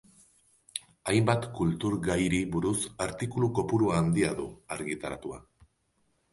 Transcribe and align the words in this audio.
Hainbat 1.11 1.45
kultur 1.59 1.97
gairi 2.07 2.41
buruz 2.57 2.75
artikulu 3.07 3.53
kopuru 3.61 3.95
handia 4.01 4.35
du 4.43 4.51
argitaratua. 4.81 5.43